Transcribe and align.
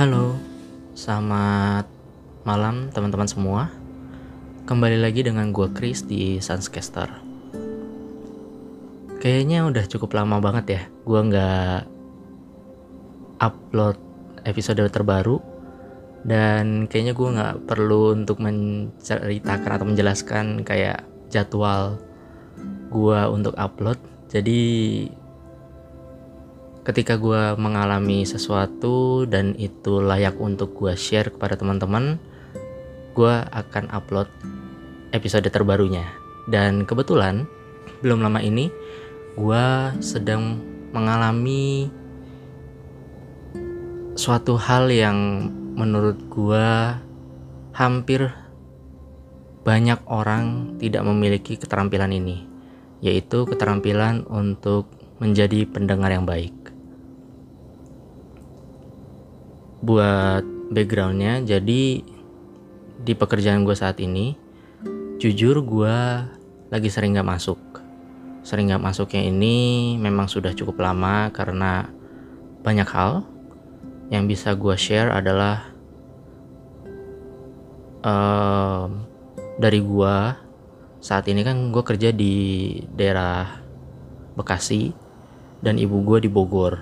Halo, 0.00 0.32
selamat 0.96 1.84
malam 2.48 2.88
teman-teman 2.88 3.28
semua. 3.28 3.68
Kembali 4.64 4.96
lagi 4.96 5.20
dengan 5.20 5.52
gue 5.52 5.68
Chris 5.76 6.08
di 6.08 6.40
Sunscaster. 6.40 7.20
Kayaknya 9.20 9.68
udah 9.68 9.84
cukup 9.84 10.16
lama 10.16 10.40
banget 10.40 10.64
ya, 10.72 10.82
gue 11.04 11.20
nggak 11.20 11.80
upload 13.44 14.00
episode 14.48 14.80
terbaru 14.88 15.36
dan 16.24 16.88
kayaknya 16.88 17.12
gue 17.12 17.28
nggak 17.36 17.56
perlu 17.68 18.16
untuk 18.16 18.40
menceritakan 18.40 19.68
atau 19.76 19.84
menjelaskan 19.84 20.64
kayak 20.64 21.04
jadwal 21.28 22.00
gue 22.88 23.20
untuk 23.28 23.52
upload. 23.60 24.00
Jadi 24.32 24.64
ketika 26.90 27.14
gue 27.14 27.54
mengalami 27.54 28.26
sesuatu 28.26 29.22
dan 29.22 29.54
itu 29.54 30.02
layak 30.02 30.34
untuk 30.42 30.74
gue 30.74 30.98
share 30.98 31.30
kepada 31.30 31.54
teman-teman, 31.54 32.18
gue 33.14 33.34
akan 33.54 33.86
upload 33.94 34.26
episode 35.14 35.46
terbarunya. 35.46 36.02
Dan 36.50 36.82
kebetulan 36.82 37.46
belum 38.02 38.26
lama 38.26 38.42
ini 38.42 38.74
gue 39.38 39.66
sedang 40.02 40.58
mengalami 40.90 41.86
suatu 44.18 44.58
hal 44.58 44.90
yang 44.90 45.46
menurut 45.78 46.18
gue 46.26 46.68
hampir 47.70 48.34
banyak 49.62 50.02
orang 50.10 50.74
tidak 50.82 51.06
memiliki 51.06 51.54
keterampilan 51.54 52.10
ini, 52.10 52.50
yaitu 52.98 53.46
keterampilan 53.46 54.26
untuk 54.26 54.90
menjadi 55.22 55.70
pendengar 55.70 56.10
yang 56.10 56.26
baik. 56.26 56.59
Buat 59.80 60.44
backgroundnya 60.70 61.42
jadi 61.42 61.82
di 63.00 63.12
pekerjaan 63.16 63.64
gue 63.64 63.72
saat 63.72 63.96
ini 63.98 64.36
jujur 65.20 65.60
gue 65.64 65.96
lagi 66.70 66.88
sering 66.88 67.18
gak 67.18 67.28
masuk. 67.28 67.60
Sering 68.40 68.72
gak 68.72 68.80
masuknya 68.80 69.26
ini 69.26 69.96
memang 70.00 70.30
sudah 70.30 70.56
cukup 70.56 70.80
lama 70.80 71.28
karena 71.34 71.90
banyak 72.64 72.88
hal. 72.88 73.26
Yang 74.08 74.24
bisa 74.32 74.48
gue 74.56 74.74
share 74.80 75.12
adalah 75.12 75.70
um, 78.00 79.04
dari 79.60 79.80
gue 79.84 80.16
saat 81.04 81.28
ini 81.28 81.44
kan 81.44 81.68
gue 81.68 81.82
kerja 81.84 82.12
di 82.12 82.34
daerah 82.96 83.60
Bekasi 84.36 84.94
dan 85.60 85.76
ibu 85.76 86.00
gue 86.00 86.24
di 86.24 86.30
Bogor. 86.32 86.80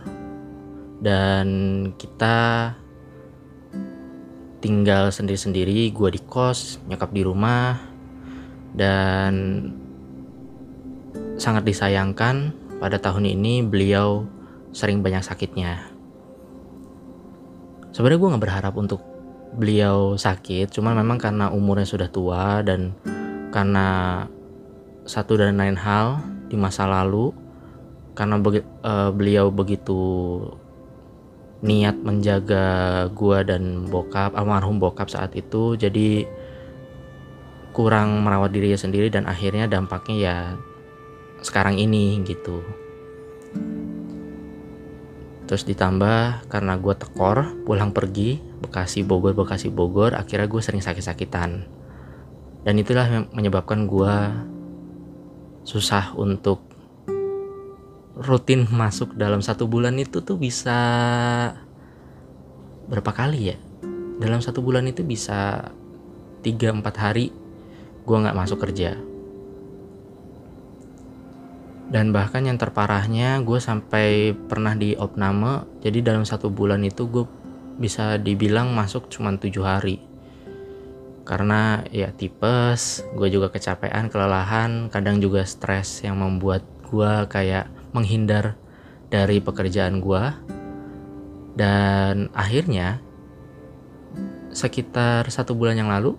Dan 1.03 1.49
kita 1.99 2.71
tinggal 4.59 5.15
sendiri-sendiri 5.15 5.91
gue 5.95 6.09
di 6.11 6.21
kos 6.23 6.83
nyokap 6.91 7.15
di 7.15 7.23
rumah 7.23 7.79
dan 8.75 9.35
sangat 11.39 11.63
disayangkan 11.63 12.51
pada 12.83 12.99
tahun 12.99 13.39
ini 13.39 13.63
beliau 13.63 14.27
sering 14.75 15.03
banyak 15.03 15.23
sakitnya. 15.23 15.87
Sebenarnya 17.95 18.19
gue 18.19 18.31
nggak 18.35 18.45
berharap 18.45 18.75
untuk 18.79 19.01
beliau 19.55 20.15
sakit 20.15 20.69
cuman 20.69 21.01
memang 21.01 21.17
karena 21.17 21.49
umurnya 21.49 21.89
sudah 21.89 22.13
tua 22.13 22.61
dan 22.61 22.93
karena 23.49 24.23
satu 25.09 25.41
dan 25.41 25.57
lain 25.57 25.79
hal 25.79 26.21
di 26.53 26.57
masa 26.61 26.85
lalu 26.85 27.33
karena 28.13 28.37
uh, 28.37 29.11
beliau 29.15 29.49
begitu 29.49 29.97
niat 31.59 31.99
menjaga 31.99 32.67
gua 33.15 33.43
dan 33.43 33.91
bokap 33.91 34.35
almarhum 34.39 34.79
bokap 34.79 35.11
saat 35.11 35.35
itu. 35.35 35.75
Jadi 35.75 36.27
kurang 37.75 38.27
merawat 38.27 38.51
dirinya 38.51 38.79
sendiri 38.79 39.07
dan 39.07 39.31
akhirnya 39.31 39.71
dampaknya 39.71 40.17
ya 40.19 40.37
sekarang 41.43 41.79
ini 41.79 42.19
gitu. 42.27 42.63
Terus 45.49 45.65
ditambah 45.65 46.45
karena 46.53 46.77
gue 46.77 46.93
tekor 46.93 47.65
pulang 47.65 47.97
pergi 47.97 48.37
Bekasi 48.61 49.01
Bogor 49.01 49.33
Bekasi 49.33 49.73
Bogor 49.73 50.13
akhirnya 50.13 50.45
gue 50.45 50.61
sering 50.61 50.85
sakit-sakitan. 50.85 51.65
Dan 52.69 52.75
itulah 52.77 53.09
yang 53.09 53.25
menyebabkan 53.33 53.89
gue 53.89 54.15
susah 55.65 56.13
untuk 56.21 56.68
rutin 58.19 58.67
masuk 58.67 59.15
dalam 59.15 59.39
satu 59.39 59.71
bulan 59.71 59.95
itu 59.95 60.19
tuh 60.27 60.35
bisa 60.35 60.75
berapa 62.91 63.15
kali 63.15 63.55
ya? 63.55 63.57
Dalam 64.19 64.43
satu 64.43 64.59
bulan 64.59 64.91
itu 64.91 65.07
bisa 65.07 65.71
3-4 66.43 66.83
hari 66.99 67.31
gue 68.03 68.17
nggak 68.19 68.35
masuk 68.35 68.59
kerja. 68.67 68.99
Dan 71.89 72.13
bahkan 72.13 72.45
yang 72.45 72.59
terparahnya 72.61 73.41
gue 73.47 73.63
sampai 73.63 74.35
pernah 74.35 74.75
di 74.75 74.99
opname 74.99 75.65
jadi 75.81 76.03
dalam 76.05 76.27
satu 76.27 76.51
bulan 76.51 76.83
itu 76.85 77.07
gue 77.09 77.25
bisa 77.79 78.19
dibilang 78.19 78.75
masuk 78.75 79.07
cuma 79.09 79.31
tujuh 79.39 79.63
hari. 79.63 80.03
Karena 81.23 81.87
ya 81.95 82.11
tipes 82.11 83.07
gue 83.15 83.29
juga 83.31 83.55
kecapean 83.55 84.11
kelelahan 84.11 84.91
kadang 84.91 85.23
juga 85.23 85.47
stres 85.47 86.03
yang 86.03 86.19
membuat 86.19 86.67
gue 86.89 87.13
kayak 87.31 87.78
menghindar 87.93 88.59
dari 89.09 89.41
pekerjaan 89.41 90.01
gue 90.03 90.23
dan 91.59 92.29
akhirnya 92.37 93.01
sekitar 94.53 95.29
satu 95.29 95.57
bulan 95.57 95.77
yang 95.81 95.91
lalu 95.91 96.17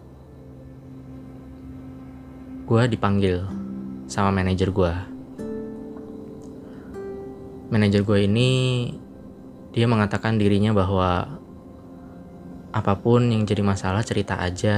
gue 2.70 2.84
dipanggil 2.90 3.46
sama 4.06 4.30
manajer 4.34 4.70
gue 4.70 4.94
manajer 7.70 8.02
gue 8.02 8.20
ini 8.26 8.52
dia 9.70 9.86
mengatakan 9.86 10.42
dirinya 10.42 10.74
bahwa 10.74 11.40
apa 12.70 12.94
pun 13.02 13.30
yang 13.34 13.46
jadi 13.46 13.66
masalah 13.66 14.06
cerita 14.06 14.38
aja. 14.38 14.78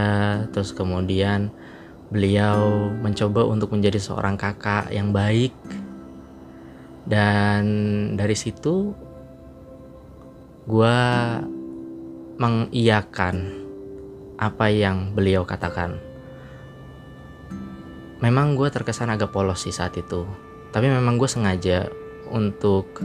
Terus 0.52 0.72
kemudian 0.72 1.52
beliau 2.12 2.92
mencoba 3.00 3.48
untuk 3.48 3.72
menjadi 3.72 4.00
seorang 4.00 4.36
kakak 4.36 4.92
yang 4.92 5.16
baik 5.16 5.56
dan 7.06 7.64
dari 8.14 8.38
situ 8.38 8.94
gue 10.70 11.00
mengiyakan 12.38 13.36
apa 14.38 14.66
yang 14.70 15.14
beliau 15.14 15.46
katakan. 15.46 15.98
Memang 18.22 18.54
gue 18.54 18.70
terkesan 18.70 19.10
agak 19.10 19.34
polos 19.34 19.66
sih 19.66 19.74
saat 19.74 19.98
itu. 19.98 20.26
Tapi 20.70 20.86
memang 20.90 21.18
gue 21.18 21.26
sengaja 21.26 21.90
untuk 22.30 23.02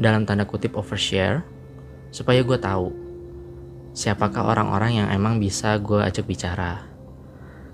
dalam 0.00 0.24
tanda 0.24 0.48
kutip 0.48 0.74
overshare 0.80 1.44
supaya 2.08 2.40
gue 2.40 2.56
tahu 2.56 2.88
siapakah 3.92 4.56
orang-orang 4.56 5.04
yang 5.04 5.08
emang 5.12 5.36
bisa 5.36 5.76
gue 5.76 6.00
ajak 6.00 6.24
bicara. 6.24 6.88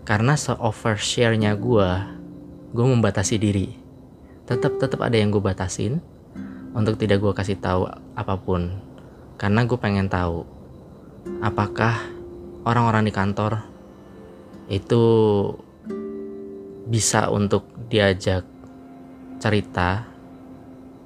Karena 0.02 0.34
se-overshare-nya 0.34 1.54
gue 1.54 1.90
gue 2.74 2.86
membatasi 2.86 3.38
diri 3.38 3.77
tetap 4.48 4.80
tetap 4.80 5.04
ada 5.04 5.12
yang 5.12 5.28
gue 5.28 5.44
batasin 5.44 6.00
untuk 6.72 6.96
tidak 6.96 7.20
gue 7.20 7.36
kasih 7.36 7.60
tahu 7.60 7.84
apa 8.16 8.34
pun. 8.40 8.80
Karena 9.36 9.68
gue 9.68 9.76
pengen 9.76 10.08
tahu 10.08 10.42
apakah 11.44 12.00
orang-orang 12.64 13.04
di 13.04 13.12
kantor 13.12 13.60
itu 14.72 15.04
bisa 16.88 17.28
untuk 17.28 17.68
diajak 17.92 18.48
cerita 19.36 20.08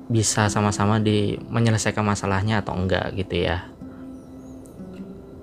bisa 0.07 0.47
sama-sama 0.47 1.03
di 1.03 1.35
menyelesaikan 1.51 2.07
masalahnya 2.07 2.63
atau 2.63 2.79
enggak 2.79 3.11
gitu 3.19 3.43
ya. 3.43 3.67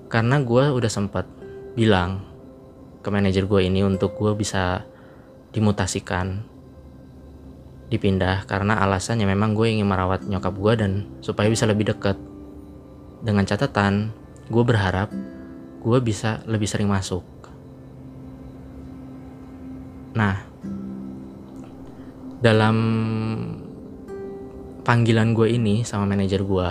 Karena 0.08 0.40
gue 0.40 0.64
udah 0.72 0.90
sempat 0.90 1.28
bilang 1.76 2.24
ke 3.04 3.08
manajer 3.12 3.44
gue 3.44 3.60
ini 3.60 3.84
untuk 3.84 4.16
gue 4.16 4.32
bisa 4.32 4.88
dimutasikan 5.52 6.48
dipindah 7.90 8.46
karena 8.46 8.78
alasannya 8.78 9.26
memang 9.26 9.58
gue 9.58 9.66
ingin 9.66 9.84
merawat 9.84 10.22
nyokap 10.22 10.54
gue 10.54 10.72
dan 10.78 10.92
supaya 11.20 11.50
bisa 11.50 11.66
lebih 11.66 11.90
dekat. 11.90 12.14
Dengan 13.20 13.44
catatan, 13.44 14.14
gue 14.48 14.64
berharap 14.64 15.10
gue 15.82 15.98
bisa 16.00 16.40
lebih 16.46 16.70
sering 16.70 16.88
masuk. 16.88 17.26
Nah, 20.14 20.38
dalam 22.40 22.76
panggilan 24.86 25.34
gue 25.34 25.50
ini 25.50 25.82
sama 25.82 26.06
manajer 26.08 26.46
gue, 26.46 26.68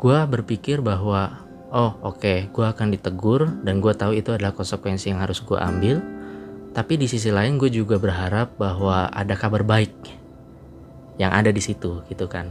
gue 0.00 0.18
berpikir 0.26 0.80
bahwa 0.80 1.44
oh 1.72 1.94
oke, 2.00 2.18
okay, 2.20 2.38
gue 2.48 2.64
akan 2.64 2.88
ditegur 2.90 3.60
dan 3.60 3.78
gue 3.78 3.92
tahu 3.92 4.16
itu 4.16 4.32
adalah 4.32 4.56
konsekuensi 4.56 5.12
yang 5.12 5.20
harus 5.20 5.40
gue 5.44 5.56
ambil 5.56 6.00
tapi 6.72 6.96
di 6.96 7.04
sisi 7.04 7.28
lain 7.28 7.60
gue 7.60 7.68
juga 7.68 8.00
berharap 8.00 8.56
bahwa 8.56 9.12
ada 9.12 9.36
kabar 9.36 9.60
baik 9.60 9.92
yang 11.20 11.28
ada 11.32 11.52
di 11.52 11.60
situ 11.60 12.00
gitu 12.08 12.26
kan. 12.26 12.48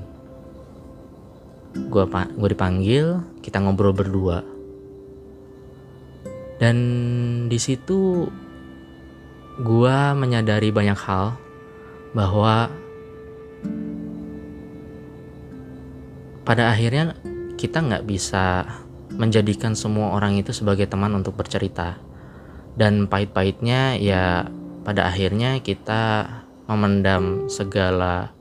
gue 1.72 2.04
gue 2.12 2.50
dipanggil 2.52 3.24
kita 3.40 3.64
ngobrol 3.64 3.96
berdua 3.96 4.44
dan 6.60 6.78
di 7.48 7.56
situ 7.56 8.28
gue 9.56 9.98
menyadari 10.20 10.68
banyak 10.68 11.00
hal 11.00 11.40
bahwa 12.12 12.68
pada 16.44 16.76
akhirnya 16.76 17.16
kita 17.56 17.80
nggak 17.80 18.04
bisa 18.04 18.68
menjadikan 19.16 19.80
semua 19.80 20.12
orang 20.12 20.36
itu 20.36 20.52
sebagai 20.52 20.92
teman 20.92 21.16
untuk 21.16 21.40
bercerita 21.40 22.11
dan 22.76 23.08
pahit-pahitnya 23.08 24.00
ya 24.00 24.48
pada 24.82 25.12
akhirnya 25.12 25.60
kita 25.60 26.28
memendam 26.66 27.52
segala 27.52 28.32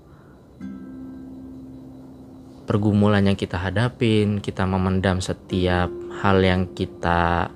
pergumulan 2.71 3.27
yang 3.27 3.35
kita 3.35 3.59
hadapin, 3.59 4.39
kita 4.39 4.63
memendam 4.63 5.19
setiap 5.19 5.91
hal 6.23 6.39
yang 6.39 6.71
kita 6.71 7.51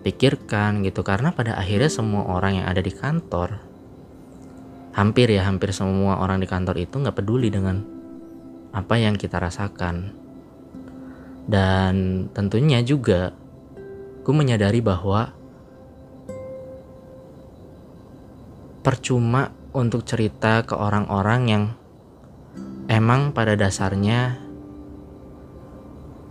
pikirkan 0.00 0.80
gitu. 0.80 1.04
Karena 1.04 1.36
pada 1.36 1.60
akhirnya 1.60 1.92
semua 1.92 2.24
orang 2.24 2.64
yang 2.64 2.66
ada 2.66 2.80
di 2.80 2.90
kantor 2.90 3.72
hampir 4.92 5.32
ya 5.32 5.48
hampir 5.48 5.72
semua 5.72 6.20
orang 6.20 6.40
di 6.40 6.48
kantor 6.48 6.76
itu 6.76 7.00
nggak 7.00 7.16
peduli 7.16 7.48
dengan 7.48 7.80
apa 8.72 8.96
yang 8.96 9.16
kita 9.20 9.36
rasakan. 9.36 10.16
Dan 11.44 12.26
tentunya 12.32 12.80
juga 12.80 13.34
gue 14.22 14.34
menyadari 14.34 14.78
bahwa 14.78 15.34
percuma 18.82 19.54
untuk 19.72 20.02
cerita 20.02 20.66
ke 20.66 20.74
orang-orang 20.74 21.42
yang 21.48 21.64
emang 22.90 23.30
pada 23.30 23.54
dasarnya 23.54 24.36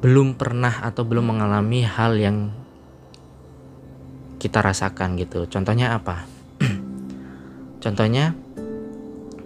belum 0.04 0.36
pernah 0.36 0.84
atau 0.84 1.08
belum 1.08 1.32
mengalami 1.32 1.88
hal 1.88 2.20
yang 2.20 2.52
kita 4.42 4.60
rasakan 4.60 5.16
gitu. 5.22 5.46
Contohnya 5.46 5.94
apa? 5.96 6.26
Contohnya, 7.84 8.34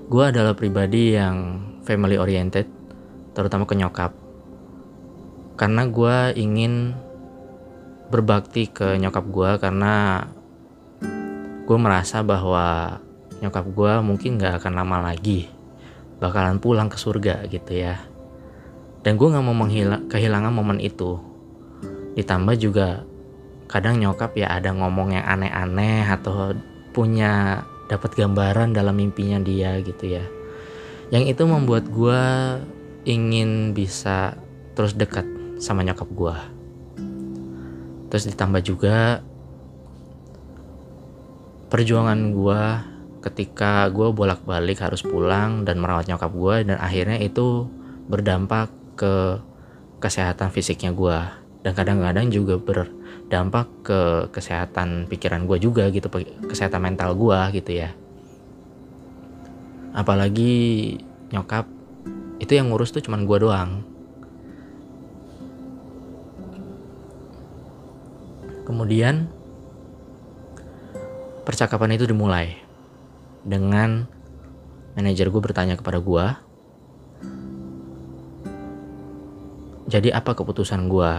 gue 0.08 0.24
adalah 0.24 0.56
pribadi 0.56 1.14
yang 1.14 1.60
family 1.84 2.16
oriented, 2.16 2.72
terutama 3.36 3.68
ke 3.68 3.76
nyokap. 3.76 4.16
Karena 5.60 5.84
gue 5.92 6.40
ingin 6.40 6.96
berbakti 8.08 8.72
ke 8.72 8.96
nyokap 8.96 9.26
gue 9.28 9.52
karena 9.60 10.24
gue 11.66 11.78
merasa 11.82 12.22
bahwa 12.22 12.98
nyokap 13.42 13.66
gue 13.74 13.94
mungkin 14.06 14.38
gak 14.38 14.62
akan 14.64 14.74
lama 14.78 15.12
lagi 15.12 15.50
bakalan 16.22 16.62
pulang 16.62 16.88
ke 16.88 16.96
surga 16.96 17.44
gitu 17.52 17.76
ya. 17.76 18.00
Dan 19.06 19.22
gue 19.22 19.28
nggak 19.30 19.46
mau 19.46 19.54
menghilang 19.54 20.10
kehilangan 20.10 20.50
momen 20.50 20.82
itu. 20.82 21.20
Ditambah 22.18 22.56
juga 22.58 23.06
kadang 23.70 24.02
nyokap 24.02 24.34
ya 24.34 24.50
ada 24.50 24.74
ngomong 24.74 25.14
yang 25.14 25.26
aneh-aneh 25.26 26.08
atau 26.10 26.56
punya 26.96 27.62
dapat 27.92 28.18
gambaran 28.18 28.74
dalam 28.74 28.98
mimpinya 28.98 29.38
dia 29.44 29.78
gitu 29.84 30.18
ya. 30.18 30.26
Yang 31.14 31.38
itu 31.38 31.44
membuat 31.46 31.86
gue 31.92 32.22
ingin 33.06 33.78
bisa 33.78 34.34
terus 34.74 34.98
dekat 34.98 35.28
sama 35.62 35.86
nyokap 35.86 36.10
gue 36.10 36.36
terus 38.16 38.32
ditambah 38.32 38.62
juga 38.64 39.20
perjuangan 41.70 42.20
gue 42.32 42.62
ketika 43.26 43.90
gue 43.90 44.14
bolak-balik 44.14 44.78
harus 44.86 45.02
pulang 45.02 45.66
dan 45.66 45.82
merawat 45.82 46.06
nyokap 46.06 46.30
gue 46.30 46.56
dan 46.70 46.78
akhirnya 46.78 47.18
itu 47.18 47.66
berdampak 48.06 48.70
ke 48.94 49.42
kesehatan 49.98 50.54
fisiknya 50.54 50.94
gue 50.94 51.18
dan 51.66 51.74
kadang-kadang 51.74 52.30
juga 52.30 52.62
berdampak 52.62 53.66
ke 53.82 54.30
kesehatan 54.30 55.10
pikiran 55.10 55.50
gue 55.50 55.58
juga 55.58 55.90
gitu 55.90 56.06
kesehatan 56.46 56.78
mental 56.78 57.18
gue 57.18 57.40
gitu 57.58 57.82
ya. 57.82 57.90
Apalagi 59.98 60.54
nyokap 61.34 61.66
itu 62.38 62.54
yang 62.54 62.70
ngurus 62.70 62.94
tuh 62.94 63.02
cuman 63.02 63.26
gue 63.26 63.38
doang. 63.42 63.82
Kemudian 68.70 69.26
percakapan 71.46 71.96
itu 71.96 72.10
dimulai 72.10 72.58
dengan 73.46 74.10
manajer 74.98 75.30
gue 75.30 75.42
bertanya 75.42 75.78
kepada 75.78 76.02
gue 76.02 76.26
jadi 79.86 80.18
apa 80.18 80.34
keputusan 80.34 80.90
gue 80.90 81.12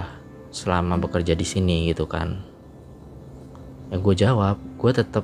selama 0.51 0.99
bekerja 0.99 1.39
di 1.39 1.47
sini? 1.47 1.87
gitu 1.95 2.11
kan. 2.11 2.43
Ya 3.95 4.03
gue 4.03 4.15
jawab 4.19 4.59
gue 4.83 4.91
tetap 4.91 5.23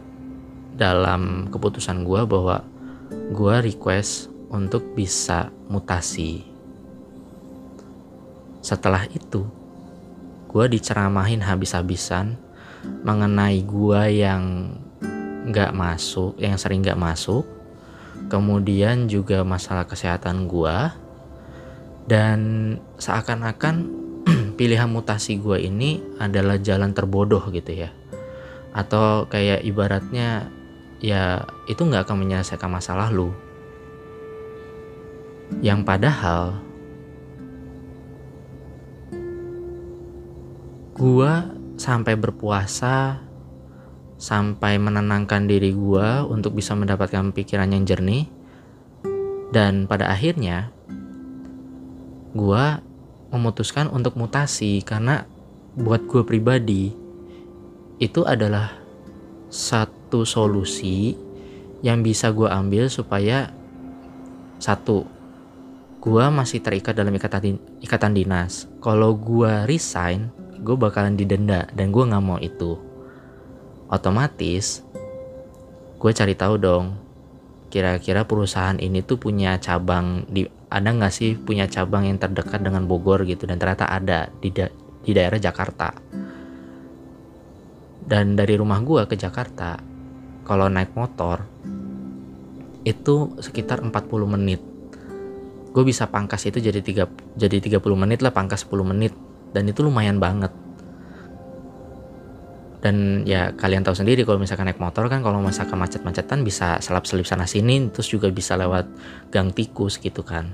dalam 0.78 1.50
keputusan 1.50 2.06
gue 2.06 2.22
bahwa 2.22 2.62
gue 3.10 3.54
request 3.66 4.30
untuk 4.46 4.94
bisa 4.94 5.50
mutasi. 5.66 6.46
Setelah 8.62 9.10
itu 9.10 9.42
gue 10.46 10.64
diceramahin 10.70 11.42
habis-habisan 11.42 12.38
mengenai 13.02 13.66
gue 13.66 14.02
yang 14.22 14.76
nggak 15.48 15.74
masuk 15.74 16.38
yang 16.38 16.54
sering 16.58 16.82
nggak 16.82 16.98
masuk. 16.98 17.46
Kemudian 18.30 19.10
juga 19.10 19.42
masalah 19.42 19.88
kesehatan 19.88 20.46
gua. 20.46 20.94
Dan 22.02 22.38
seakan-akan 22.98 23.74
pilihan 24.58 24.90
mutasi 24.90 25.38
gua 25.38 25.58
ini 25.58 26.02
adalah 26.18 26.58
jalan 26.58 26.94
terbodoh 26.94 27.42
gitu 27.50 27.86
ya. 27.86 27.90
Atau 28.72 29.26
kayak 29.28 29.66
ibaratnya 29.66 30.48
ya 31.02 31.42
itu 31.66 31.82
nggak 31.82 32.06
akan 32.06 32.22
menyelesaikan 32.22 32.70
masalah 32.70 33.10
lu 33.10 33.34
yang 35.60 35.82
padahal 35.82 36.56
gua 40.94 41.50
sampai 41.74 42.14
berpuasa 42.14 43.18
sampai 44.22 44.78
menenangkan 44.78 45.50
diri 45.50 45.74
gue 45.74 46.08
untuk 46.30 46.54
bisa 46.54 46.78
mendapatkan 46.78 47.34
pikiran 47.34 47.74
yang 47.74 47.82
jernih. 47.82 48.30
Dan 49.50 49.90
pada 49.90 50.14
akhirnya 50.14 50.70
gue 52.30 52.64
memutuskan 53.34 53.90
untuk 53.90 54.14
mutasi 54.14 54.78
karena 54.86 55.26
buat 55.74 56.06
gue 56.06 56.22
pribadi 56.22 56.94
itu 57.98 58.22
adalah 58.22 58.78
satu 59.50 60.22
solusi 60.22 61.18
yang 61.82 62.06
bisa 62.06 62.30
gue 62.30 62.46
ambil 62.46 62.86
supaya 62.86 63.50
satu 64.62 65.02
gue 65.98 66.24
masih 66.30 66.62
terikat 66.62 66.94
dalam 66.94 67.10
ikatan 67.10 67.58
ikatan 67.82 68.14
dinas. 68.14 68.70
Kalau 68.78 69.18
gue 69.18 69.66
resign 69.66 70.30
gue 70.62 70.78
bakalan 70.78 71.18
didenda 71.18 71.66
dan 71.74 71.90
gue 71.90 72.06
nggak 72.06 72.22
mau 72.22 72.38
itu 72.38 72.91
otomatis 73.92 74.80
gue 76.00 76.10
cari 76.16 76.32
tahu 76.32 76.56
dong 76.56 76.96
kira-kira 77.68 78.24
perusahaan 78.24 78.76
ini 78.80 79.04
tuh 79.04 79.20
punya 79.20 79.56
cabang 79.60 80.24
di 80.28 80.44
ada 80.72 80.88
nggak 80.88 81.12
sih 81.12 81.36
punya 81.36 81.68
cabang 81.68 82.08
yang 82.08 82.16
terdekat 82.16 82.64
dengan 82.64 82.88
Bogor 82.88 83.28
gitu 83.28 83.44
dan 83.44 83.60
ternyata 83.60 83.88
ada 83.92 84.32
di 84.40 84.48
da, 84.48 84.72
di 85.04 85.12
daerah 85.12 85.36
Jakarta. 85.36 85.92
Dan 88.02 88.34
dari 88.34 88.56
rumah 88.56 88.80
gue 88.80 89.04
ke 89.08 89.16
Jakarta 89.16 89.78
kalau 90.42 90.66
naik 90.68 90.96
motor 90.96 91.44
itu 92.82 93.36
sekitar 93.38 93.84
40 93.84 93.92
menit. 94.26 94.60
Gue 95.72 95.84
bisa 95.84 96.08
pangkas 96.08 96.44
itu 96.44 96.60
jadi 96.60 96.80
tiga 96.84 97.08
jadi 97.36 97.56
30 97.56 97.80
menit 97.96 98.20
lah 98.20 98.32
pangkas 98.36 98.68
10 98.68 98.84
menit. 98.84 99.12
Dan 99.52 99.68
itu 99.68 99.84
lumayan 99.84 100.16
banget 100.16 100.52
dan 102.82 103.22
ya 103.22 103.54
kalian 103.54 103.86
tahu 103.86 103.94
sendiri 103.94 104.26
kalau 104.26 104.42
misalkan 104.42 104.66
naik 104.66 104.82
motor 104.82 105.06
kan 105.06 105.22
kalau 105.22 105.38
misalkan 105.38 105.78
macet-macetan 105.78 106.42
bisa 106.42 106.82
selap-selip 106.82 107.22
sana 107.22 107.46
sini 107.46 107.86
terus 107.94 108.10
juga 108.10 108.26
bisa 108.34 108.58
lewat 108.58 108.90
gang 109.30 109.54
tikus 109.54 110.02
gitu 110.02 110.26
kan. 110.26 110.50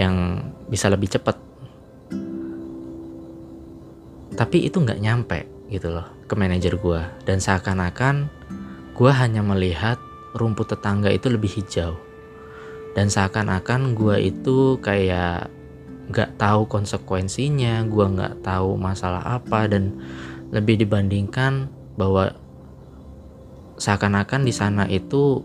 Yang 0.00 0.48
bisa 0.72 0.88
lebih 0.88 1.12
cepat 1.12 1.36
tapi 4.38 4.64
itu 4.64 4.80
nggak 4.80 5.02
nyampe 5.02 5.38
gitu 5.68 5.92
loh 5.92 6.06
ke 6.24 6.38
manajer 6.38 6.78
gue 6.78 7.02
dan 7.26 7.42
seakan-akan 7.42 8.30
gue 8.96 9.10
hanya 9.12 9.44
melihat 9.44 10.00
rumput 10.32 10.72
tetangga 10.72 11.12
itu 11.12 11.28
lebih 11.28 11.52
hijau. 11.52 12.00
Dan 12.96 13.12
seakan-akan 13.12 13.92
gue 13.94 14.16
itu 14.32 14.80
kayak 14.80 15.52
nggak 16.08 16.40
tahu 16.40 16.64
konsekuensinya 16.64 17.84
gue 17.84 18.06
nggak 18.16 18.40
tahu 18.40 18.80
masalah 18.80 19.20
apa 19.20 19.68
dan 19.68 19.92
lebih 20.48 20.80
dibandingkan 20.80 21.68
bahwa 21.98 22.32
seakan-akan 23.78 24.42
di 24.42 24.52
sana 24.52 24.84
itu 24.90 25.42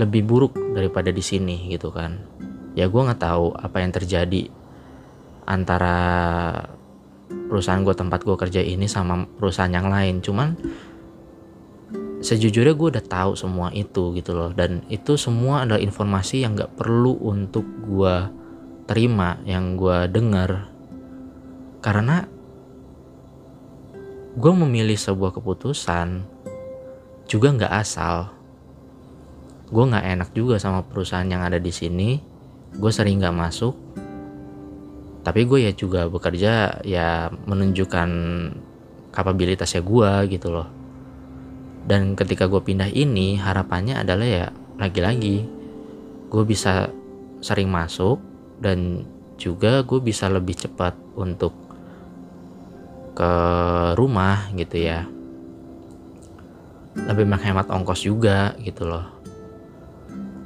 lebih 0.00 0.24
buruk 0.24 0.56
daripada 0.72 1.12
di 1.12 1.20
sini 1.20 1.68
gitu 1.68 1.92
kan. 1.92 2.24
Ya 2.72 2.88
gue 2.88 3.02
nggak 3.02 3.20
tahu 3.20 3.52
apa 3.52 3.84
yang 3.84 3.92
terjadi 3.92 4.48
antara 5.44 5.98
perusahaan 7.50 7.82
gue 7.82 7.92
tempat 7.92 8.22
gue 8.22 8.36
kerja 8.38 8.62
ini 8.62 8.86
sama 8.86 9.26
perusahaan 9.26 9.70
yang 9.70 9.92
lain. 9.92 10.24
Cuman 10.24 10.48
sejujurnya 12.24 12.72
gue 12.72 12.88
udah 12.96 13.04
tahu 13.04 13.32
semua 13.36 13.68
itu 13.76 14.16
gitu 14.16 14.32
loh. 14.32 14.54
Dan 14.54 14.86
itu 14.88 15.20
semua 15.20 15.66
adalah 15.66 15.82
informasi 15.82 16.46
yang 16.46 16.56
gak 16.56 16.80
perlu 16.80 17.18
untuk 17.20 17.66
gue 17.84 18.16
terima 18.88 19.36
yang 19.44 19.76
gue 19.76 20.08
dengar. 20.08 20.70
Karena 21.84 22.24
gue 24.30 24.52
memilih 24.54 24.94
sebuah 24.94 25.34
keputusan 25.34 26.22
juga 27.26 27.48
nggak 27.50 27.74
asal. 27.74 28.30
Gue 29.70 29.84
nggak 29.86 30.06
enak 30.06 30.30
juga 30.34 30.58
sama 30.58 30.86
perusahaan 30.86 31.26
yang 31.26 31.42
ada 31.42 31.58
di 31.58 31.70
sini. 31.74 32.18
Gue 32.74 32.94
sering 32.94 33.18
nggak 33.18 33.34
masuk. 33.34 33.74
Tapi 35.26 35.40
gue 35.46 35.66
ya 35.66 35.72
juga 35.74 36.06
bekerja 36.06 36.82
ya 36.86 37.30
menunjukkan 37.46 38.10
kapabilitasnya 39.10 39.82
gue 39.82 40.10
gitu 40.30 40.48
loh. 40.54 40.68
Dan 41.86 42.14
ketika 42.14 42.46
gue 42.46 42.62
pindah 42.62 42.90
ini 42.90 43.34
harapannya 43.34 43.98
adalah 43.98 44.26
ya 44.26 44.46
lagi-lagi 44.78 45.42
gue 46.30 46.44
bisa 46.46 46.86
sering 47.42 47.66
masuk 47.66 48.22
dan 48.62 49.02
juga 49.34 49.82
gue 49.82 49.98
bisa 49.98 50.30
lebih 50.30 50.54
cepat 50.54 50.94
untuk 51.18 51.69
ke 53.14 53.32
rumah 53.98 54.50
gitu 54.54 54.76
ya. 54.78 55.06
Lebih 56.94 57.26
menghemat 57.26 57.70
ongkos 57.70 58.06
juga 58.06 58.54
gitu 58.62 58.86
loh. 58.86 59.06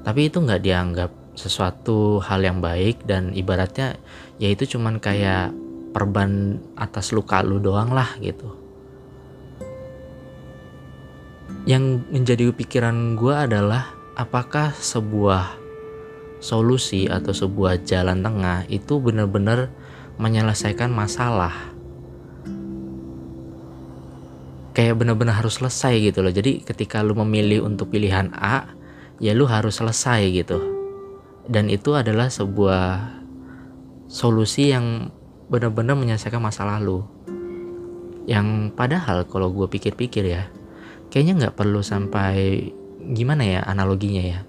Tapi 0.04 0.28
itu 0.28 0.38
nggak 0.40 0.62
dianggap 0.62 1.10
sesuatu 1.34 2.22
hal 2.22 2.44
yang 2.46 2.62
baik 2.62 3.02
dan 3.08 3.34
ibaratnya 3.34 3.98
ya 4.38 4.52
itu 4.52 4.76
cuman 4.76 5.02
kayak 5.02 5.50
perban 5.90 6.62
atas 6.78 7.10
luka 7.10 7.42
lu 7.42 7.58
doang 7.58 7.90
lah 7.90 8.14
gitu. 8.20 8.54
Yang 11.64 12.04
menjadi 12.12 12.52
pikiran 12.52 13.16
gue 13.16 13.34
adalah 13.34 13.88
apakah 14.14 14.76
sebuah 14.76 15.56
solusi 16.44 17.08
atau 17.08 17.32
sebuah 17.32 17.88
jalan 17.88 18.20
tengah 18.20 18.68
itu 18.68 19.00
benar-benar 19.00 19.72
menyelesaikan 20.20 20.92
masalah 20.92 21.73
kayak 24.74 24.98
benar-benar 24.98 25.38
harus 25.38 25.62
selesai 25.62 26.02
gitu 26.02 26.20
loh. 26.20 26.34
Jadi 26.34 26.66
ketika 26.66 27.00
lu 27.00 27.14
memilih 27.14 27.62
untuk 27.62 27.94
pilihan 27.94 28.34
A 28.34 28.74
ya 29.22 29.32
lu 29.32 29.46
harus 29.46 29.78
selesai 29.78 30.20
gitu. 30.34 30.58
Dan 31.46 31.70
itu 31.70 31.94
adalah 31.94 32.26
sebuah 32.26 33.14
solusi 34.10 34.74
yang 34.74 35.14
benar-benar 35.46 35.94
menyelesaikan 35.94 36.42
masalah 36.42 36.82
lu. 36.82 37.06
Yang 38.26 38.74
padahal 38.74 39.30
kalau 39.30 39.54
gue 39.54 39.70
pikir-pikir 39.70 40.26
ya 40.26 40.50
kayaknya 41.14 41.46
nggak 41.46 41.54
perlu 41.54 41.78
sampai 41.78 42.66
gimana 43.14 43.46
ya 43.46 43.60
analoginya 43.62 44.26
ya. 44.26 44.40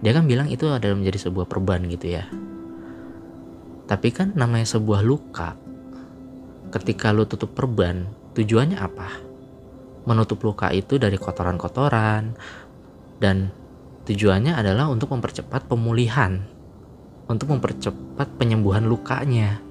Dia 0.00 0.16
kan 0.16 0.24
bilang 0.24 0.48
itu 0.48 0.66
adalah 0.66 0.96
menjadi 0.96 1.28
sebuah 1.28 1.46
perban 1.46 1.84
gitu 1.92 2.16
ya. 2.16 2.24
Tapi 3.84 4.08
kan 4.16 4.32
namanya 4.32 4.64
sebuah 4.64 5.04
luka. 5.04 5.60
Ketika 6.72 7.12
lu 7.12 7.28
tutup 7.28 7.52
perban 7.52 8.08
tujuannya 8.32 8.80
apa 8.80 9.31
menutup 10.08 10.42
luka 10.42 10.70
itu 10.74 10.98
dari 10.98 11.14
kotoran-kotoran 11.18 12.34
dan 13.22 13.50
tujuannya 14.06 14.58
adalah 14.58 14.90
untuk 14.90 15.14
mempercepat 15.14 15.70
pemulihan 15.70 16.42
untuk 17.30 17.54
mempercepat 17.54 18.34
penyembuhan 18.34 18.84
lukanya 18.86 19.62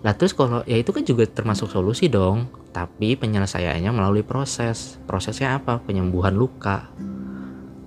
lah 0.00 0.14
terus 0.16 0.32
kalau 0.32 0.64
ya 0.64 0.80
itu 0.80 0.90
kan 0.94 1.04
juga 1.04 1.28
termasuk 1.28 1.68
solusi 1.68 2.08
dong 2.08 2.60
tapi 2.70 3.18
penyelesaiannya 3.18 3.90
melalui 3.90 4.22
proses. 4.22 4.98
Prosesnya 5.04 5.58
apa? 5.58 5.82
Penyembuhan 5.82 6.34
luka. 6.34 6.90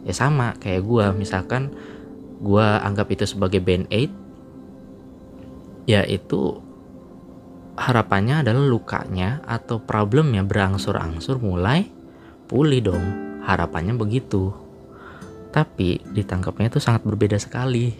Ya 0.04 0.12
sama 0.12 0.56
kayak 0.60 0.84
gue, 0.84 1.06
misalkan 1.16 1.72
gue 2.44 2.68
anggap 2.84 3.08
itu 3.08 3.24
sebagai 3.24 3.64
band 3.64 3.88
aid, 3.88 4.12
ya 5.88 6.04
itu 6.04 6.60
harapannya 7.74 8.46
adalah 8.46 8.64
lukanya 8.64 9.42
atau 9.46 9.82
problemnya 9.82 10.46
berangsur-angsur 10.46 11.42
mulai 11.42 11.90
pulih 12.46 12.82
dong. 12.86 13.06
Harapannya 13.44 13.98
begitu. 13.98 14.54
Tapi 15.54 16.02
ditangkapnya 16.14 16.74
itu 16.74 16.80
sangat 16.82 17.06
berbeda 17.06 17.38
sekali. 17.38 17.94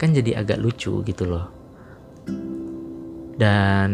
Kan 0.00 0.16
jadi 0.16 0.40
agak 0.40 0.60
lucu 0.60 1.04
gitu 1.04 1.24
loh. 1.28 1.46
Dan 3.38 3.90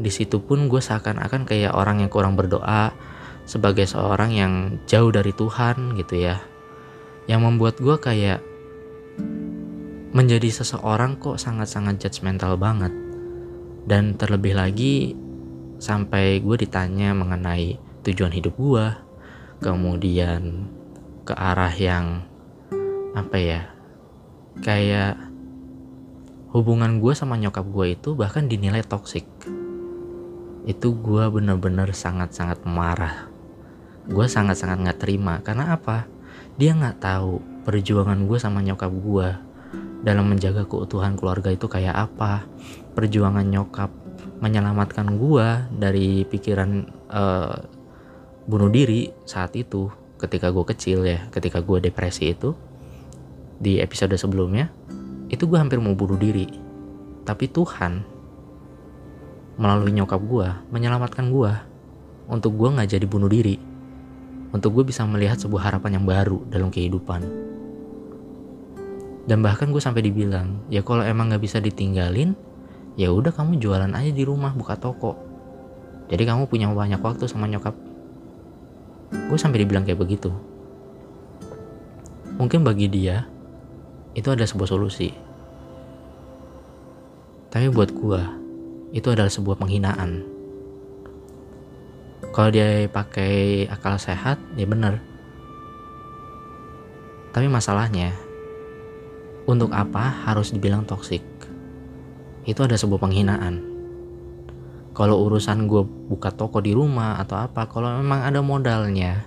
di 0.00 0.08
situ 0.08 0.40
pun 0.40 0.70
gue 0.70 0.80
seakan-akan 0.80 1.44
kayak 1.44 1.76
orang 1.76 2.00
yang 2.00 2.08
kurang 2.08 2.32
berdoa 2.32 2.96
sebagai 3.44 3.84
seorang 3.84 4.30
yang 4.32 4.52
jauh 4.88 5.12
dari 5.12 5.34
Tuhan 5.36 5.98
gitu 5.98 6.24
ya 6.24 6.40
yang 7.28 7.44
membuat 7.44 7.76
gue 7.82 7.96
kayak 8.00 8.40
menjadi 10.16 10.48
seseorang 10.50 11.20
kok 11.20 11.36
sangat-sangat 11.36 12.00
judgmental 12.00 12.56
banget 12.56 13.09
dan 13.86 14.16
terlebih 14.16 14.56
lagi 14.56 15.14
sampai 15.80 16.40
gue 16.44 16.56
ditanya 16.60 17.16
mengenai 17.16 17.80
tujuan 18.04 18.32
hidup 18.32 18.56
gue 18.56 18.86
kemudian 19.60 20.68
ke 21.24 21.32
arah 21.36 21.72
yang 21.72 22.24
apa 23.16 23.36
ya 23.36 23.62
kayak 24.60 25.16
hubungan 26.50 26.98
gue 26.98 27.12
sama 27.14 27.38
nyokap 27.40 27.64
gue 27.68 27.96
itu 27.96 28.12
bahkan 28.16 28.48
dinilai 28.48 28.84
toksik 28.84 29.26
itu 30.68 30.88
gue 30.92 31.24
bener-bener 31.32 31.92
sangat-sangat 31.96 32.64
marah 32.68 33.30
gue 34.10 34.26
sangat-sangat 34.26 34.78
nggak 34.82 35.00
terima. 35.00 35.38
Karena 35.44 35.76
apa? 35.78 36.10
Dia 36.58 36.74
nggak 36.74 36.98
tahu 37.00 37.40
perjuangan 37.62 38.26
gue 38.26 38.38
sama 38.40 38.64
nyokap 38.64 38.90
gue 38.90 39.28
dalam 40.00 40.32
menjaga 40.32 40.64
keutuhan 40.64 41.14
keluarga 41.14 41.52
itu 41.52 41.68
kayak 41.68 41.92
apa? 42.08 42.44
Perjuangan 42.96 43.44
nyokap 43.44 43.90
menyelamatkan 44.40 45.20
gue 45.20 45.46
dari 45.76 46.24
pikiran 46.24 46.88
uh, 47.12 47.60
bunuh 48.48 48.72
diri 48.72 49.12
saat 49.28 49.52
itu 49.52 49.92
ketika 50.16 50.48
gue 50.48 50.64
kecil 50.64 51.04
ya 51.04 51.28
ketika 51.28 51.60
gue 51.60 51.80
depresi 51.80 52.32
itu 52.32 52.56
di 53.60 53.80
episode 53.80 54.16
sebelumnya 54.16 54.72
itu 55.28 55.44
gue 55.44 55.60
hampir 55.60 55.78
mau 55.78 55.92
bunuh 55.92 56.16
diri. 56.16 56.48
Tapi 57.22 57.46
Tuhan 57.52 58.02
melalui 59.60 59.92
nyokap 59.92 60.20
gue 60.24 60.48
menyelamatkan 60.72 61.28
gue 61.28 61.52
untuk 62.32 62.56
gue 62.56 62.68
nggak 62.72 62.96
jadi 62.96 63.06
bunuh 63.06 63.28
diri. 63.28 63.60
Untuk 64.50 64.74
gue 64.74 64.84
bisa 64.88 65.06
melihat 65.06 65.38
sebuah 65.38 65.70
harapan 65.70 66.00
yang 66.00 66.04
baru 66.08 66.42
dalam 66.50 66.74
kehidupan 66.74 67.22
dan 69.30 69.46
bahkan 69.46 69.70
gue 69.70 69.78
sampai 69.78 70.02
dibilang 70.02 70.66
ya 70.66 70.82
kalau 70.82 71.06
emang 71.06 71.30
nggak 71.30 71.42
bisa 71.46 71.62
ditinggalin 71.62 72.34
ya 72.98 73.14
udah 73.14 73.30
kamu 73.30 73.62
jualan 73.62 73.94
aja 73.94 74.10
di 74.10 74.26
rumah 74.26 74.50
buka 74.50 74.74
toko 74.74 75.14
jadi 76.10 76.26
kamu 76.26 76.50
punya 76.50 76.66
banyak 76.66 76.98
waktu 76.98 77.30
sama 77.30 77.46
nyokap 77.46 77.78
gue 79.14 79.38
sampai 79.38 79.62
dibilang 79.62 79.86
kayak 79.86 80.02
begitu 80.02 80.34
mungkin 82.34 82.66
bagi 82.66 82.90
dia 82.90 83.30
itu 84.18 84.26
ada 84.26 84.42
sebuah 84.42 84.66
solusi 84.66 85.14
tapi 87.54 87.70
buat 87.70 87.94
gue 87.94 88.40
itu 88.90 89.06
adalah 89.10 89.30
sebuah 89.30 89.58
penghinaan. 89.58 90.26
Kalau 92.30 92.50
dia 92.50 92.86
pakai 92.86 93.66
akal 93.66 93.98
sehat, 93.98 94.38
ya 94.54 94.66
benar. 94.66 95.02
Tapi 97.34 97.46
masalahnya, 97.46 98.14
untuk 99.50 99.74
apa 99.74 100.26
harus 100.30 100.54
dibilang 100.54 100.86
toksik? 100.86 101.22
Itu 102.46 102.62
ada 102.62 102.78
sebuah 102.78 103.02
penghinaan. 103.02 103.66
Kalau 104.94 105.26
urusan 105.26 105.66
gue 105.66 105.82
buka 105.82 106.30
toko 106.34 106.62
di 106.62 106.74
rumah 106.74 107.18
atau 107.18 107.38
apa, 107.38 107.66
kalau 107.66 107.98
memang 107.98 108.26
ada 108.26 108.42
modalnya, 108.42 109.26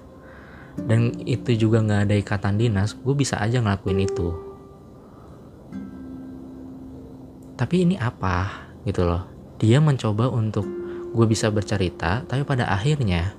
dan 0.79 1.11
itu 1.23 1.55
juga 1.55 1.83
nggak 1.83 2.01
ada 2.09 2.15
ikatan 2.19 2.55
dinas, 2.55 2.95
gue 2.95 3.15
bisa 3.15 3.39
aja 3.39 3.59
ngelakuin 3.59 4.03
itu. 4.03 4.27
Tapi 7.59 7.75
ini 7.85 7.95
apa 7.95 8.69
gitu 8.83 9.07
loh? 9.07 9.33
dia 9.63 9.79
mencoba 9.79 10.27
untuk 10.27 10.67
gue 11.15 11.23
bisa 11.23 11.47
bercerita 11.47 12.27
tapi 12.27 12.43
pada 12.43 12.67
akhirnya 12.67 13.31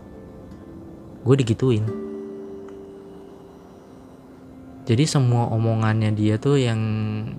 gue 1.20 1.34
digituin 1.36 1.84
jadi 4.84 5.08
semua 5.08 5.48
omongannya 5.48 6.12
dia 6.12 6.36
tuh 6.36 6.60
yang 6.60 6.80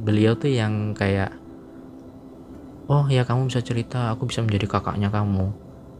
beliau 0.01 0.33
tuh 0.33 0.49
yang 0.49 0.97
kayak 0.97 1.29
oh 2.89 3.05
ya 3.05 3.21
kamu 3.21 3.53
bisa 3.53 3.61
cerita 3.61 4.09
aku 4.09 4.25
bisa 4.25 4.41
menjadi 4.41 4.65
kakaknya 4.65 5.13
kamu. 5.13 5.53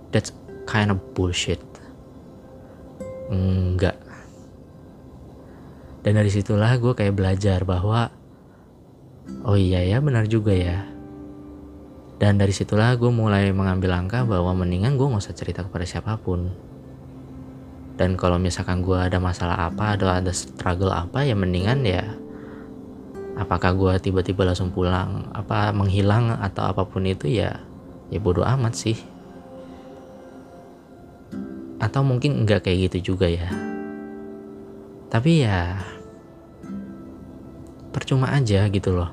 That's 0.09 0.33
kind 0.65 0.89
of 0.89 0.97
bullshit. 1.13 1.61
Enggak. 3.29 3.97
Dan 6.01 6.17
dari 6.17 6.29
situlah 6.33 6.77
gue 6.81 6.93
kayak 6.97 7.13
belajar 7.13 7.61
bahwa 7.61 8.09
oh 9.45 9.57
iya 9.57 9.85
ya 9.85 10.01
benar 10.01 10.25
juga 10.25 10.53
ya. 10.53 10.85
Dan 12.17 12.41
dari 12.41 12.53
situlah 12.57 12.97
gue 12.97 13.11
mulai 13.13 13.53
mengambil 13.53 13.93
langkah 13.93 14.25
bahwa 14.25 14.65
mendingan 14.65 14.97
gue 14.97 15.05
gak 15.13 15.29
usah 15.29 15.37
cerita 15.37 15.61
kepada 15.61 15.85
siapa 15.85 16.17
pun 16.17 16.49
dan 17.95 18.19
kalau 18.19 18.35
misalkan 18.35 18.83
gue 18.83 18.95
ada 18.95 19.19
masalah 19.19 19.71
apa 19.71 19.95
atau 19.95 20.11
ada 20.11 20.31
struggle 20.35 20.91
apa 20.91 21.23
ya 21.23 21.35
mendingan 21.35 21.83
ya 21.87 22.03
apakah 23.35 23.75
gue 23.75 23.93
tiba-tiba 23.99 24.47
langsung 24.47 24.71
pulang 24.71 25.27
apa 25.35 25.75
menghilang 25.75 26.31
atau 26.39 26.63
apa 26.71 26.87
pun 26.87 27.03
itu 27.03 27.27
ya 27.27 27.59
ya 28.09 28.19
bodoh 28.19 28.45
amat 28.45 28.73
sih. 28.75 28.97
Atau 31.75 32.01
mungkin 32.07 32.47
nggak 32.47 32.65
kayak 32.65 32.89
gitu 32.89 33.13
juga 33.13 33.27
ya. 33.27 33.51
Tapi 35.11 35.43
ya 35.43 35.79
percuma 37.91 38.31
aja 38.31 38.67
gitu 38.71 38.95
loh. 38.95 39.11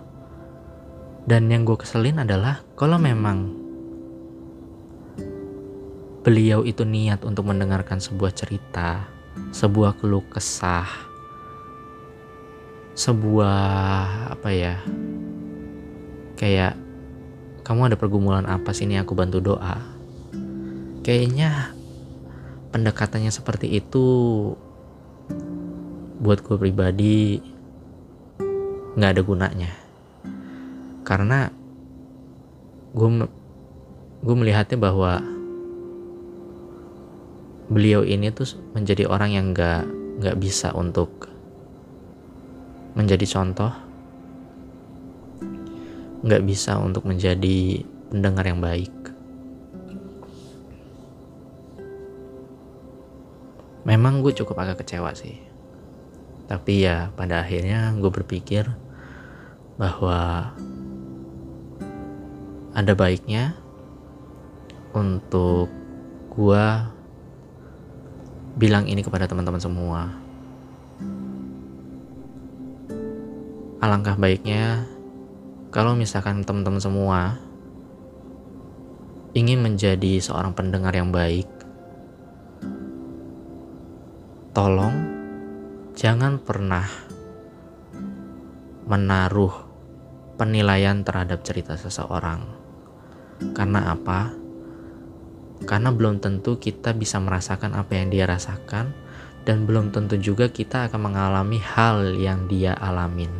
Dan 1.22 1.46
yang 1.50 1.62
gue 1.62 1.78
keselin 1.78 2.22
adalah 2.22 2.62
kalau 2.74 2.98
memang 2.98 3.61
beliau 6.22 6.62
itu 6.62 6.86
niat 6.86 7.26
untuk 7.26 7.46
mendengarkan 7.50 7.98
sebuah 7.98 8.30
cerita 8.34 9.06
sebuah 9.50 9.98
keluh 9.98 10.24
kesah 10.30 10.86
sebuah 12.94 13.58
apa 14.38 14.48
ya 14.54 14.76
kayak 16.38 16.82
kamu 17.62 17.94
ada 17.94 17.96
pergumulan 17.96 18.42
apa 18.50 18.74
sih 18.74 18.90
ini 18.90 18.98
aku 18.98 19.14
bantu 19.14 19.38
doa? 19.38 19.78
Kayaknya 21.06 21.70
pendekatannya 22.74 23.30
seperti 23.30 23.70
itu 23.70 24.06
buat 26.18 26.42
gue 26.42 26.58
pribadi 26.58 27.38
nggak 28.98 29.12
ada 29.14 29.22
gunanya. 29.22 29.72
Karena 31.06 31.46
gue 32.92 33.08
gue 34.22 34.34
melihatnya 34.34 34.78
bahwa 34.78 35.22
beliau 37.72 38.04
ini 38.04 38.28
tuh 38.28 38.52
menjadi 38.76 39.08
orang 39.08 39.32
yang 39.32 39.46
nggak 39.56 39.84
nggak 40.20 40.36
bisa 40.36 40.76
untuk 40.76 41.32
menjadi 42.92 43.24
contoh 43.24 43.72
nggak 46.22 46.42
bisa 46.46 46.78
untuk 46.78 47.02
menjadi 47.02 47.82
pendengar 48.12 48.46
yang 48.46 48.62
baik. 48.62 48.94
Memang 53.82 54.22
gue 54.22 54.30
cukup 54.30 54.62
agak 54.62 54.86
kecewa 54.86 55.10
sih. 55.18 55.34
Tapi 56.46 56.86
ya 56.86 57.10
pada 57.18 57.42
akhirnya 57.42 57.90
gue 57.98 58.10
berpikir 58.12 58.70
bahwa 59.74 60.54
ada 62.70 62.92
baiknya 62.94 63.58
untuk 64.94 65.66
gue 66.30 66.66
bilang 68.56 68.84
ini 68.84 69.00
kepada 69.00 69.24
teman-teman 69.24 69.62
semua. 69.62 70.12
Alangkah 73.82 74.14
baiknya 74.14 74.86
kalau 75.72 75.96
misalkan 75.96 76.44
teman-teman 76.44 76.78
semua 76.78 77.40
ingin 79.32 79.64
menjadi 79.64 80.20
seorang 80.20 80.52
pendengar 80.52 80.92
yang 80.92 81.08
baik, 81.08 81.48
tolong 84.52 84.92
jangan 85.96 86.36
pernah 86.36 86.84
menaruh 88.84 89.54
penilaian 90.36 91.00
terhadap 91.00 91.40
cerita 91.40 91.80
seseorang. 91.80 92.44
Karena 93.56 93.96
apa? 93.96 94.41
Karena 95.64 95.94
belum 95.94 96.18
tentu 96.18 96.58
kita 96.58 96.92
bisa 96.92 97.22
merasakan 97.22 97.78
apa 97.78 97.94
yang 97.96 98.10
dia 98.10 98.26
rasakan 98.26 98.92
dan 99.42 99.66
belum 99.66 99.90
tentu 99.90 100.18
juga 100.18 100.50
kita 100.50 100.90
akan 100.90 101.10
mengalami 101.10 101.58
hal 101.62 102.14
yang 102.14 102.46
dia 102.46 102.74
alamin. 102.78 103.30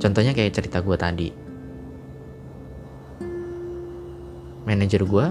Contohnya 0.00 0.34
kayak 0.34 0.54
cerita 0.56 0.82
gue 0.82 0.96
tadi. 0.98 1.28
Manajer 4.62 5.02
gue 5.02 5.26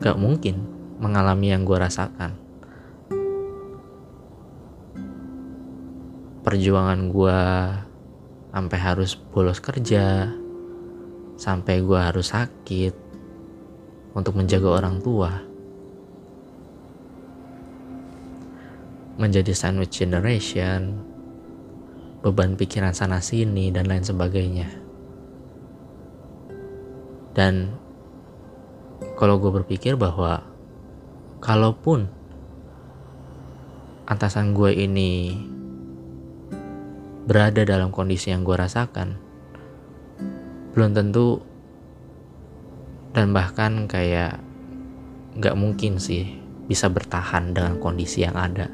gak 0.00 0.16
mungkin 0.16 0.64
mengalami 0.96 1.52
yang 1.52 1.68
gue 1.68 1.76
rasakan 1.76 2.32
perjuangan 6.40 7.12
gue 7.12 7.40
sampai 8.50 8.78
harus 8.78 9.14
bolos 9.14 9.62
kerja. 9.62 10.30
Sampai 11.40 11.80
gue 11.80 11.96
harus 11.96 12.34
sakit. 12.34 12.94
Untuk 14.14 14.34
menjaga 14.34 14.82
orang 14.82 14.98
tua. 14.98 15.30
Menjadi 19.16 19.54
sandwich 19.54 20.02
generation. 20.02 20.98
Beban 22.20 22.58
pikiran 22.58 22.92
sana 22.92 23.22
sini 23.22 23.72
dan 23.72 23.88
lain 23.88 24.04
sebagainya. 24.04 24.68
Dan 27.32 27.72
kalau 29.16 29.40
gue 29.40 29.48
berpikir 29.62 29.96
bahwa 29.96 30.44
kalaupun 31.40 32.10
atasan 34.04 34.52
gue 34.52 34.74
ini 34.74 35.38
berada 37.28 37.64
dalam 37.66 37.92
kondisi 37.92 38.32
yang 38.32 38.46
gue 38.46 38.56
rasakan. 38.56 39.18
Belum 40.72 40.94
tentu 40.94 41.42
dan 43.10 43.34
bahkan 43.34 43.90
kayak 43.90 44.38
gak 45.36 45.58
mungkin 45.58 45.98
sih 45.98 46.38
bisa 46.70 46.86
bertahan 46.86 47.50
dengan 47.50 47.82
kondisi 47.82 48.22
yang 48.22 48.38
ada. 48.38 48.70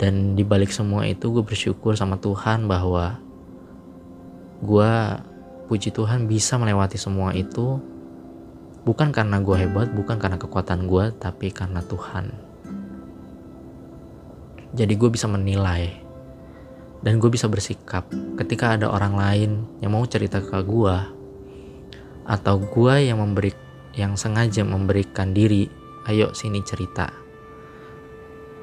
Dan 0.00 0.32
dibalik 0.38 0.72
semua 0.72 1.04
itu 1.04 1.28
gue 1.28 1.44
bersyukur 1.44 1.92
sama 1.92 2.16
Tuhan 2.16 2.64
bahwa 2.64 3.20
gue 4.64 4.92
puji 5.68 5.92
Tuhan 5.92 6.24
bisa 6.24 6.56
melewati 6.56 6.96
semua 6.96 7.36
itu 7.36 7.82
bukan 8.82 9.12
karena 9.12 9.38
gue 9.44 9.56
hebat 9.60 9.92
bukan 9.92 10.16
karena 10.16 10.40
kekuatan 10.40 10.88
gue 10.88 11.12
tapi 11.20 11.52
karena 11.52 11.84
Tuhan. 11.84 12.32
Jadi 14.70 14.94
gue 14.94 15.10
bisa 15.10 15.26
menilai 15.26 16.09
dan 17.00 17.16
gue 17.16 17.32
bisa 17.32 17.48
bersikap 17.48 18.08
ketika 18.36 18.76
ada 18.76 18.92
orang 18.92 19.16
lain 19.16 19.50
yang 19.80 19.96
mau 19.96 20.04
cerita 20.04 20.44
ke 20.44 20.60
gue 20.60 20.96
atau 22.28 22.56
gue 22.60 22.94
yang 23.08 23.18
memberi 23.18 23.52
yang 23.96 24.14
sengaja 24.14 24.62
memberikan 24.62 25.34
diri 25.34 25.66
ayo 26.06 26.30
sini 26.36 26.62
cerita. 26.62 27.10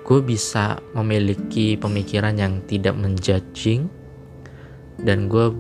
Gue 0.08 0.23
bisa 0.23 0.80
memiliki 0.95 1.76
pemikiran 1.76 2.39
yang 2.39 2.63
tidak 2.63 2.95
menjudging 2.95 3.91
dan 5.04 5.28
gue 5.28 5.52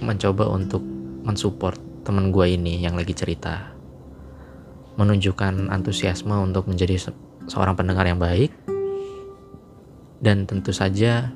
mencoba 0.00 0.48
untuk 0.48 0.80
mensupport 1.24 1.76
teman 2.00 2.32
gue 2.32 2.56
ini 2.56 2.80
yang 2.80 2.96
lagi 2.96 3.12
cerita. 3.12 3.76
Menunjukkan 4.96 5.68
antusiasme 5.68 6.32
untuk 6.32 6.64
menjadi 6.64 7.12
seorang 7.44 7.76
pendengar 7.76 8.08
yang 8.08 8.16
baik 8.16 8.54
dan 10.24 10.48
tentu 10.48 10.72
saja 10.72 11.28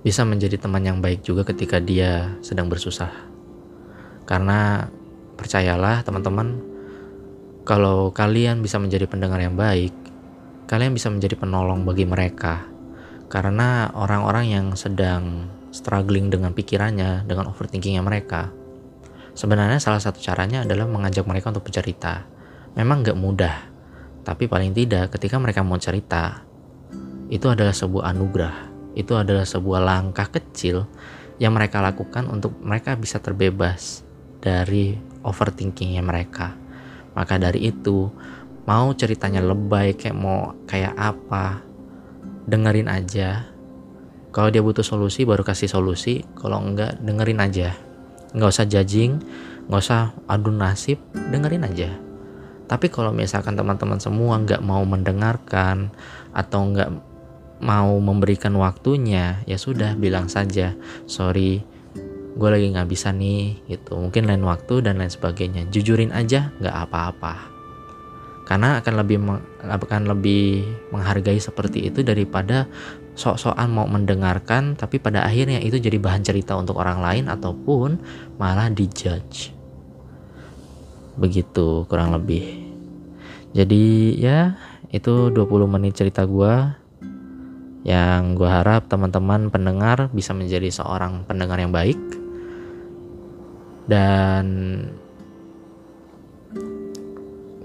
bisa 0.00 0.24
menjadi 0.24 0.56
teman 0.56 0.80
yang 0.80 0.98
baik 1.04 1.20
juga 1.20 1.44
ketika 1.44 1.76
dia 1.76 2.40
sedang 2.40 2.72
bersusah. 2.72 3.12
Karena 4.24 4.88
percayalah 5.36 6.00
teman-teman, 6.00 6.56
kalau 7.68 8.08
kalian 8.08 8.64
bisa 8.64 8.80
menjadi 8.80 9.04
pendengar 9.04 9.44
yang 9.44 9.56
baik, 9.60 9.92
kalian 10.64 10.96
bisa 10.96 11.12
menjadi 11.12 11.36
penolong 11.36 11.84
bagi 11.84 12.08
mereka. 12.08 12.64
Karena 13.30 13.92
orang-orang 13.92 14.46
yang 14.48 14.66
sedang 14.74 15.52
struggling 15.70 16.32
dengan 16.32 16.56
pikirannya, 16.56 17.28
dengan 17.28 17.52
overthinkingnya 17.52 18.00
mereka, 18.00 18.50
sebenarnya 19.36 19.78
salah 19.78 20.00
satu 20.00 20.18
caranya 20.18 20.64
adalah 20.64 20.88
mengajak 20.88 21.28
mereka 21.28 21.52
untuk 21.52 21.68
bercerita. 21.68 22.26
Memang 22.74 23.04
gak 23.04 23.18
mudah, 23.20 23.56
tapi 24.24 24.48
paling 24.48 24.72
tidak 24.72 25.14
ketika 25.14 25.36
mereka 25.38 25.60
mau 25.62 25.78
cerita, 25.78 26.42
itu 27.30 27.46
adalah 27.46 27.74
sebuah 27.74 28.10
anugerah 28.10 28.69
itu 28.98 29.14
adalah 29.14 29.46
sebuah 29.46 29.80
langkah 29.82 30.26
kecil 30.30 30.86
yang 31.40 31.56
mereka 31.56 31.80
lakukan 31.80 32.28
untuk 32.28 32.56
mereka 32.60 32.94
bisa 32.94 33.22
terbebas 33.22 34.04
dari 34.40 34.98
overthinkingnya 35.24 36.04
mereka. 36.04 36.56
Maka 37.16 37.40
dari 37.40 37.68
itu, 37.70 38.12
mau 38.68 38.92
ceritanya 38.94 39.40
lebay 39.40 39.96
kayak 39.96 40.16
mau 40.16 40.54
kayak 40.68 40.94
apa, 40.94 41.64
dengerin 42.46 42.88
aja. 42.92 43.50
Kalau 44.30 44.46
dia 44.52 44.62
butuh 44.62 44.86
solusi 44.86 45.26
baru 45.26 45.42
kasih 45.42 45.66
solusi, 45.66 46.22
kalau 46.38 46.62
enggak 46.62 47.00
dengerin 47.02 47.42
aja. 47.42 47.74
Nggak 48.30 48.50
usah 48.54 48.66
judging, 48.68 49.18
nggak 49.66 49.82
usah 49.82 50.14
adu 50.30 50.54
nasib, 50.54 51.02
dengerin 51.34 51.66
aja. 51.66 51.90
tapi 52.70 52.86
kalau 52.86 53.10
misalkan 53.10 53.58
teman-teman 53.58 53.98
semua 53.98 54.38
nggak 54.38 54.62
mau 54.62 54.86
mendengarkan 54.86 55.90
atau 56.30 56.70
nggak 56.70 57.09
mau 57.60 57.92
memberikan 58.00 58.56
waktunya 58.56 59.44
ya 59.44 59.60
sudah 59.60 59.92
bilang 59.96 60.32
saja 60.32 60.72
sorry 61.04 61.60
gue 62.40 62.48
lagi 62.48 62.66
nggak 62.70 62.88
bisa 62.90 63.10
nih 63.10 63.58
gitu. 63.66 63.98
Mungkin 63.98 64.24
lain 64.30 64.44
waktu 64.46 64.84
dan 64.86 65.02
lain 65.02 65.10
sebagainya. 65.10 65.66
Jujurin 65.68 66.14
aja 66.14 66.54
nggak 66.62 66.76
apa-apa. 66.88 67.34
Karena 68.46 68.82
akan 68.82 68.94
lebih 68.98 69.18
akan 69.62 70.02
lebih 70.10 70.66
menghargai 70.90 71.38
seperti 71.38 71.86
itu 71.92 72.02
daripada 72.02 72.66
sok-sokan 73.14 73.68
mau 73.70 73.86
mendengarkan 73.86 74.74
tapi 74.74 74.96
pada 74.98 75.22
akhirnya 75.22 75.60
itu 75.60 75.78
jadi 75.78 76.00
bahan 76.00 76.24
cerita 76.24 76.56
untuk 76.56 76.80
orang 76.80 76.98
lain 76.98 77.24
ataupun 77.30 78.00
malah 78.40 78.70
dijudge. 78.70 79.54
Begitu 81.18 81.86
kurang 81.86 82.14
lebih. 82.14 82.66
Jadi 83.54 84.16
ya 84.18 84.54
itu 84.90 85.30
20 85.30 85.70
menit 85.70 85.94
cerita 85.94 86.26
gue 86.26 86.79
yang 87.86 88.36
gue 88.36 88.48
harap 88.48 88.86
teman-teman 88.86 89.48
pendengar 89.48 90.12
bisa 90.12 90.36
menjadi 90.36 90.68
seorang 90.68 91.24
pendengar 91.24 91.56
yang 91.56 91.72
baik. 91.72 91.96
Dan 93.88 94.46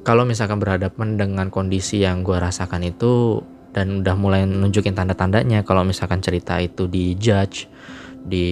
kalau 0.01 0.23
misalkan 0.23 0.61
berhadapan 0.61 1.19
dengan 1.19 1.47
kondisi 1.51 2.01
yang 2.01 2.23
gue 2.23 2.37
rasakan 2.37 2.85
itu 2.85 3.43
dan 3.75 4.05
udah 4.05 4.15
mulai 4.15 4.47
nunjukin 4.47 4.95
tanda-tandanya 4.95 5.67
kalau 5.67 5.83
misalkan 5.83 6.23
cerita 6.23 6.57
itu 6.63 6.87
di 6.87 7.13
judge 7.19 7.67
di 8.23 8.47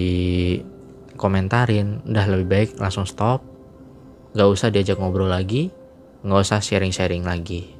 komentarin 1.16 2.04
udah 2.04 2.26
lebih 2.28 2.46
baik 2.46 2.70
langsung 2.78 3.08
stop. 3.08 3.40
Gak 4.34 4.50
usah 4.50 4.68
diajak 4.74 4.98
ngobrol 4.98 5.30
lagi 5.30 5.70
gak 6.24 6.40
usah 6.40 6.60
sharing-sharing 6.64 7.20
lagi 7.20 7.76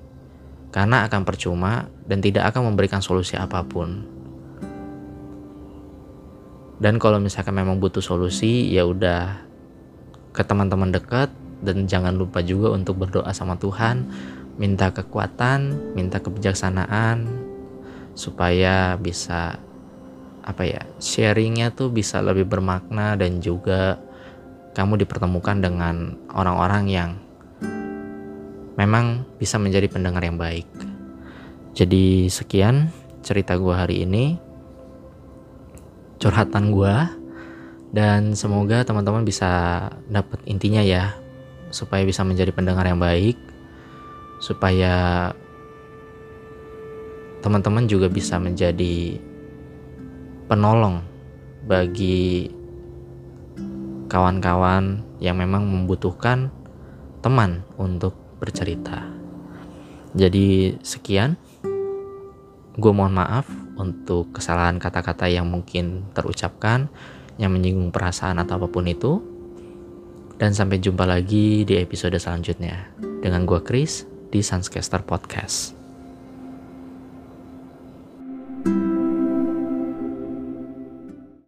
karena 0.74 1.06
akan 1.06 1.22
percuma 1.22 1.86
dan 2.10 2.18
tidak 2.18 2.50
akan 2.50 2.74
memberikan 2.74 2.98
solusi 2.98 3.38
apa 3.38 3.62
pun. 3.62 4.02
Dan 6.82 6.98
kalau 6.98 7.22
misalkan 7.22 7.54
memang 7.54 7.78
butuh 7.78 8.02
solusi, 8.02 8.74
ya 8.74 8.82
udah 8.82 9.38
ke 10.34 10.42
teman-teman 10.42 10.90
dekat 10.90 11.30
dan 11.62 11.86
jangan 11.86 12.18
lupa 12.18 12.42
juga 12.42 12.74
untuk 12.74 12.98
berdoa 12.98 13.30
sama 13.30 13.54
Tuhan, 13.54 14.02
minta 14.58 14.90
kekuatan, 14.90 15.94
minta 15.94 16.18
kebijaksanaan 16.18 17.22
supaya 18.18 18.98
bisa 18.98 19.62
apa 20.42 20.62
ya 20.66 20.82
sharingnya 21.00 21.72
tuh 21.72 21.88
bisa 21.88 22.20
lebih 22.20 22.50
bermakna 22.50 23.16
dan 23.16 23.40
juga 23.40 23.96
kamu 24.74 25.06
dipertemukan 25.06 25.56
dengan 25.56 26.18
orang-orang 26.34 26.84
yang 26.90 27.10
memang 28.74 29.26
bisa 29.38 29.58
menjadi 29.58 29.86
pendengar 29.86 30.22
yang 30.26 30.38
baik. 30.38 30.66
Jadi 31.74 32.30
sekian 32.30 32.90
cerita 33.22 33.58
gue 33.58 33.74
hari 33.74 34.06
ini, 34.06 34.38
curhatan 36.22 36.70
gue, 36.70 36.96
dan 37.94 38.34
semoga 38.38 38.82
teman-teman 38.82 39.22
bisa 39.22 39.86
dapat 40.10 40.38
intinya 40.46 40.82
ya, 40.82 41.14
supaya 41.70 42.06
bisa 42.06 42.22
menjadi 42.22 42.50
pendengar 42.54 42.86
yang 42.86 43.02
baik, 43.02 43.38
supaya 44.38 45.30
teman-teman 47.42 47.84
juga 47.84 48.08
bisa 48.08 48.40
menjadi 48.40 49.20
penolong 50.48 51.04
bagi 51.64 52.48
kawan-kawan 54.08 55.04
yang 55.20 55.36
memang 55.36 55.64
membutuhkan 55.66 56.52
teman 57.24 57.64
untuk 57.80 58.23
bercerita. 58.44 59.08
Jadi 60.12 60.76
sekian, 60.84 61.40
gue 62.76 62.92
mohon 62.92 63.16
maaf 63.16 63.48
untuk 63.80 64.36
kesalahan 64.36 64.76
kata-kata 64.76 65.26
yang 65.26 65.48
mungkin 65.48 66.06
terucapkan, 66.12 66.92
yang 67.40 67.50
menyinggung 67.50 67.90
perasaan 67.90 68.38
atau 68.38 68.60
apa 68.60 68.68
pun 68.68 68.84
itu. 68.84 69.18
Dan 70.36 70.52
sampai 70.52 70.82
jumpa 70.82 71.08
lagi 71.08 71.64
di 71.64 71.80
episode 71.80 72.14
selanjutnya 72.20 72.92
dengan 73.24 73.48
gue 73.48 73.64
Chris 73.64 74.04
di 74.28 74.44
Sunscaster 74.44 75.00
Podcast. 75.00 75.80
thank 78.64 78.76
you 78.88 78.93